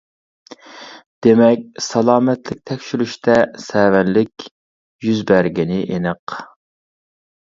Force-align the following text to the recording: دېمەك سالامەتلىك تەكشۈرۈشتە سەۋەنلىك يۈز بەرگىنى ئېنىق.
دېمەك 1.25 1.65
سالامەتلىك 1.87 2.61
تەكشۈرۈشتە 2.71 3.35
سەۋەنلىك 3.65 4.47
يۈز 5.09 5.21
بەرگىنى 5.33 5.79
ئېنىق. 5.91 6.35